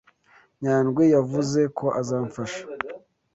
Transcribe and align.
Nyandwi 0.61 1.03
yavuze 1.15 1.61
ko 1.77 1.85
azamfasha. 1.99 2.61